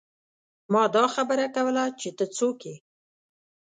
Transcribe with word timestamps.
ما 0.73 0.83
دا 0.95 1.05
خبره 1.15 1.45
کوله 1.55 1.83
چې 1.99 2.09
ته 2.17 2.25
څوک 2.37 2.59
يې۔ 2.69 2.75